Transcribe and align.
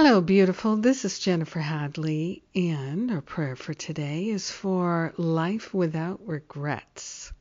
Hello, 0.00 0.20
beautiful. 0.20 0.76
This 0.76 1.04
is 1.04 1.18
Jennifer 1.18 1.58
Hadley, 1.58 2.44
and 2.54 3.10
our 3.10 3.20
prayer 3.20 3.56
for 3.56 3.74
today 3.74 4.28
is 4.28 4.48
for 4.48 5.12
life 5.16 5.74
without 5.74 6.20
regrets. 6.24 7.32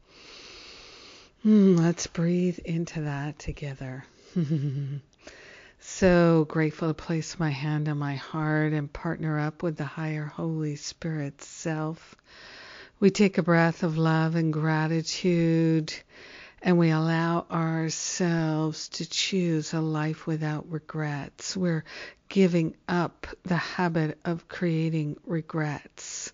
Hmm, 1.43 1.75
let's 1.75 2.07
breathe 2.07 2.57
into 2.65 3.01
that 3.01 3.37
together. 3.37 4.05
so 5.79 6.47
grateful 6.49 6.87
to 6.87 6.95
place 6.95 7.37
my 7.37 7.51
hand 7.51 7.87
on 7.87 7.99
my 7.99 8.15
heart 8.15 8.73
and 8.73 8.91
partner 8.91 9.39
up 9.39 9.61
with 9.61 9.77
the 9.77 9.85
higher 9.85 10.25
Holy 10.25 10.77
Spirit 10.77 11.43
self. 11.43 12.15
We 12.99 13.11
take 13.11 13.37
a 13.37 13.43
breath 13.43 13.83
of 13.83 13.99
love 13.99 14.33
and 14.33 14.51
gratitude 14.51 15.93
and 16.61 16.77
we 16.77 16.89
allow 16.89 17.45
ourselves 17.51 18.89
to 18.89 19.07
choose 19.07 19.73
a 19.73 19.81
life 19.81 20.25
without 20.25 20.69
regrets. 20.71 21.55
We're 21.55 21.83
giving 22.29 22.75
up 22.87 23.27
the 23.43 23.57
habit 23.57 24.17
of 24.25 24.47
creating 24.47 25.17
regrets. 25.25 26.31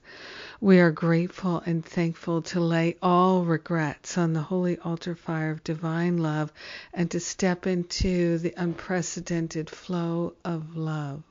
We 0.62 0.80
are 0.80 0.92
grateful 0.92 1.62
and 1.66 1.86
thankful 1.86 2.42
to 2.44 2.60
lay 2.60 2.96
all 3.02 3.44
regrets 3.44 4.18
on 4.18 4.34
the 4.34 4.42
holy 4.42 4.78
altar 4.80 5.16
fire 5.16 5.52
of 5.52 5.64
divine 5.64 6.18
love 6.18 6.54
and 6.94 7.12
to 7.12 7.20
step 7.20 7.68
into 7.68 8.38
the 8.38 8.54
unprecedented 8.56 9.70
flow 9.70 10.34
of 10.46 10.78
love 10.78 11.24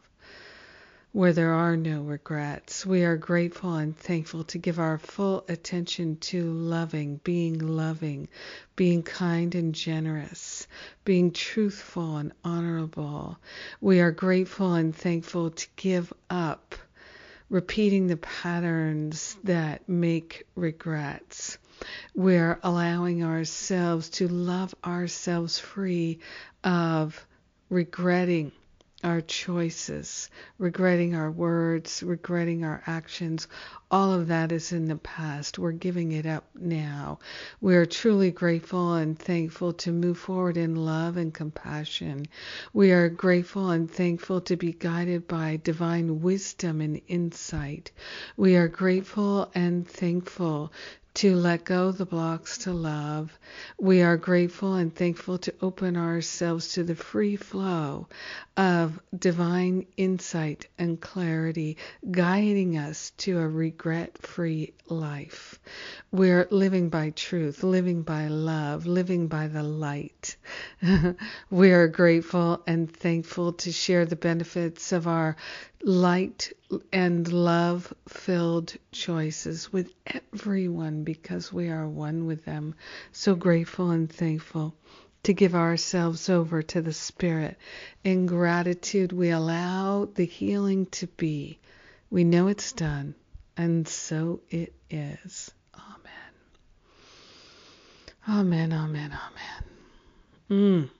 where 1.12 1.34
there 1.34 1.52
are 1.52 1.76
no 1.76 2.00
regrets. 2.00 2.86
We 2.86 3.04
are 3.04 3.18
grateful 3.18 3.74
and 3.74 3.94
thankful 3.96 4.44
to 4.44 4.58
give 4.58 4.78
our 4.78 4.96
full 4.96 5.44
attention 5.46 6.16
to 6.16 6.50
loving, 6.50 7.20
being 7.22 7.58
loving, 7.58 8.28
being 8.76 9.02
kind 9.02 9.54
and 9.54 9.74
generous, 9.74 10.66
being 11.04 11.30
truthful 11.30 12.16
and 12.16 12.32
honorable. 12.42 13.38
We 13.80 14.00
are 14.00 14.10
grateful 14.10 14.72
and 14.72 14.96
thankful 14.96 15.50
to 15.50 15.66
give 15.76 16.10
up 16.30 16.74
repeating 17.50 18.06
the 18.06 18.16
patterns 18.16 19.36
that 19.44 19.86
make 19.86 20.46
regrets. 20.54 21.58
We're 22.14 22.58
allowing 22.62 23.22
ourselves 23.22 24.08
to 24.10 24.28
love 24.28 24.74
ourselves 24.82 25.58
free 25.58 26.20
of 26.64 27.26
regretting 27.68 28.52
our 29.02 29.20
choices, 29.20 30.30
regretting 30.58 31.14
our 31.14 31.30
words, 31.30 32.02
regretting 32.02 32.64
our 32.64 32.82
actions. 32.86 33.48
All 33.90 34.12
of 34.12 34.28
that 34.28 34.52
is 34.52 34.72
in 34.72 34.86
the 34.86 34.96
past. 34.96 35.58
We're 35.58 35.72
giving 35.72 36.12
it 36.12 36.24
up 36.24 36.44
now. 36.54 37.18
We 37.60 37.74
are 37.76 37.84
truly 37.84 38.30
grateful 38.30 38.94
and 38.94 39.18
thankful 39.18 39.72
to 39.74 39.92
move 39.92 40.18
forward 40.18 40.56
in 40.56 40.76
love 40.76 41.16
and 41.16 41.34
compassion. 41.34 42.26
We 42.72 42.92
are 42.92 43.08
grateful 43.08 43.70
and 43.70 43.90
thankful 43.90 44.40
to 44.42 44.56
be 44.56 44.72
guided 44.72 45.28
by 45.28 45.60
divine 45.62 46.22
wisdom 46.22 46.80
and 46.80 47.00
insight. 47.08 47.92
We 48.36 48.56
are 48.56 48.68
grateful 48.68 49.50
and 49.54 49.86
thankful 49.86 50.72
to 51.14 51.36
let 51.36 51.64
go 51.64 51.92
the 51.92 52.06
blocks 52.06 52.58
to 52.58 52.72
love. 52.72 53.38
We 53.78 54.02
are 54.02 54.16
grateful 54.16 54.74
and 54.74 54.94
thankful 54.94 55.38
to 55.38 55.54
open 55.60 55.96
ourselves 55.96 56.72
to 56.72 56.84
the 56.84 56.94
free 56.94 57.36
flow 57.36 58.08
of 58.56 58.98
divine 59.16 59.86
insight 59.96 60.68
and 60.78 61.00
clarity, 61.00 61.76
guiding 62.10 62.78
us 62.78 63.10
to 63.18 63.38
a 63.38 63.48
regret 63.48 64.18
free 64.18 64.72
life. 64.88 65.60
We're 66.10 66.48
living 66.50 66.88
by 66.88 67.10
truth, 67.10 67.62
living 67.62 68.02
by 68.02 68.28
love, 68.28 68.86
living 68.86 69.28
by 69.28 69.48
the 69.48 69.62
light. 69.62 70.36
we 71.50 71.72
are 71.72 71.88
grateful 71.88 72.62
and 72.66 72.90
thankful 72.90 73.52
to 73.54 73.72
share 73.72 74.06
the 74.06 74.16
benefits 74.16 74.92
of 74.92 75.06
our 75.06 75.36
light 75.82 76.52
and 76.92 77.32
love 77.32 77.92
filled 78.08 78.74
choices 78.92 79.72
with 79.72 79.92
everyone 80.06 81.04
because 81.04 81.52
we 81.52 81.68
are 81.68 81.88
one 81.88 82.26
with 82.26 82.44
them. 82.44 82.74
So 83.12 83.34
grateful 83.34 83.90
and 83.90 84.10
thankful 84.10 84.74
to 85.24 85.32
give 85.32 85.54
ourselves 85.54 86.28
over 86.28 86.62
to 86.62 86.82
the 86.82 86.92
Spirit. 86.92 87.56
In 88.04 88.26
gratitude, 88.26 89.12
we 89.12 89.30
allow 89.30 90.06
the 90.06 90.24
healing 90.24 90.86
to 90.86 91.06
be. 91.06 91.58
We 92.10 92.24
know 92.24 92.48
it's 92.48 92.72
done, 92.72 93.14
and 93.56 93.86
so 93.86 94.40
it 94.50 94.74
is. 94.90 95.50
Amen. 95.74 96.32
Amen, 98.28 98.72
amen, 98.72 99.18
amen. 100.50 100.90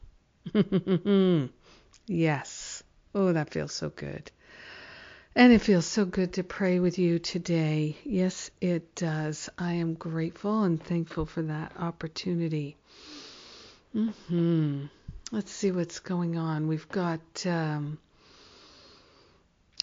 Mm. 0.54 1.50
yes. 2.06 2.82
Oh, 3.14 3.32
that 3.32 3.50
feels 3.50 3.72
so 3.72 3.90
good. 3.90 4.30
And 5.34 5.50
it 5.50 5.60
feels 5.60 5.86
so 5.86 6.04
good 6.04 6.34
to 6.34 6.44
pray 6.44 6.78
with 6.78 6.98
you 6.98 7.18
today. 7.18 7.96
Yes, 8.04 8.50
it 8.60 8.94
does. 8.94 9.48
I 9.56 9.74
am 9.74 9.94
grateful 9.94 10.64
and 10.64 10.82
thankful 10.82 11.24
for 11.24 11.40
that 11.42 11.72
opportunity. 11.78 12.76
hmm 13.92 14.84
Let's 15.30 15.50
see 15.50 15.72
what's 15.72 16.00
going 16.00 16.36
on. 16.36 16.68
We've 16.68 16.88
got 16.90 17.46
um, 17.46 17.96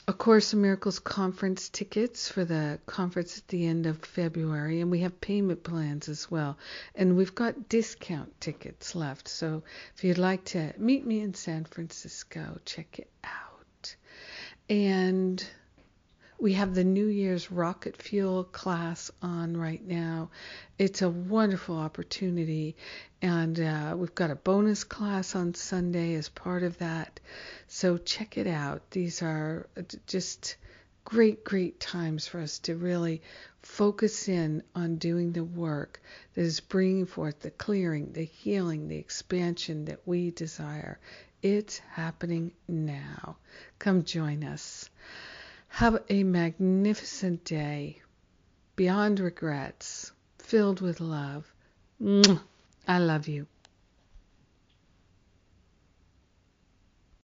a 0.07 0.13
Course 0.13 0.53
in 0.53 0.61
Miracles 0.61 0.99
conference 0.99 1.69
tickets 1.69 2.29
for 2.29 2.45
the 2.45 2.79
conference 2.85 3.39
at 3.39 3.47
the 3.47 3.65
end 3.65 3.87
of 3.87 4.05
February, 4.05 4.81
and 4.81 4.91
we 4.91 4.99
have 4.99 5.19
payment 5.19 5.63
plans 5.63 6.07
as 6.09 6.29
well. 6.29 6.59
And 6.93 7.17
we've 7.17 7.33
got 7.33 7.67
discount 7.67 8.39
tickets 8.39 8.93
left. 8.93 9.27
So 9.27 9.63
if 9.95 10.03
you'd 10.03 10.19
like 10.19 10.45
to 10.45 10.73
meet 10.77 11.07
me 11.07 11.21
in 11.21 11.33
San 11.33 11.65
Francisco, 11.65 12.59
check 12.65 12.99
it 12.99 13.09
out. 13.23 13.48
And 14.69 15.43
we 16.39 16.53
have 16.53 16.75
the 16.75 16.83
New 16.83 17.07
Year's 17.07 17.51
rocket 17.51 17.97
fuel 17.97 18.43
class 18.43 19.09
on 19.21 19.57
right 19.57 19.83
now. 19.83 20.29
It's 20.77 21.01
a 21.01 21.09
wonderful 21.09 21.75
opportunity, 21.75 22.77
and 23.21 23.59
uh, 23.59 23.95
we've 23.97 24.13
got 24.13 24.29
a 24.29 24.35
bonus 24.35 24.83
class 24.83 25.35
on 25.35 25.55
Sunday 25.55 26.13
as 26.13 26.29
part 26.29 26.61
of 26.61 26.77
that. 26.77 27.19
So 27.67 27.97
check 27.97 28.37
it 28.37 28.45
out. 28.45 28.91
These 28.91 29.23
are 29.23 29.67
just 30.05 30.55
great, 31.03 31.43
great 31.43 31.79
times 31.79 32.27
for 32.27 32.39
us 32.39 32.59
to 32.59 32.75
really 32.75 33.23
focus 33.63 34.29
in 34.29 34.61
on 34.75 34.97
doing 34.97 35.33
the 35.33 35.43
work 35.43 35.99
that 36.35 36.41
is 36.41 36.59
bringing 36.59 37.07
forth 37.07 37.39
the 37.39 37.49
clearing, 37.51 38.13
the 38.13 38.23
healing, 38.23 38.87
the 38.87 38.97
expansion 38.97 39.85
that 39.85 40.01
we 40.05 40.29
desire 40.29 40.99
it's 41.41 41.79
happening 41.79 42.51
now. 42.67 43.37
Come 43.77 44.03
join 44.03 44.43
us. 44.43 44.89
Have 45.69 46.01
a 46.09 46.23
magnificent 46.23 47.45
day, 47.45 48.01
beyond 48.75 49.19
regrets, 49.19 50.11
filled 50.39 50.81
with 50.81 50.99
love. 50.99 51.51
I 52.87 52.97
love 52.99 53.27
you. 53.27 53.47